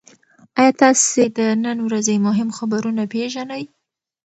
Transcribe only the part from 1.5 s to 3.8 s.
نن ورځې مهم خبرونه پېژنئ؟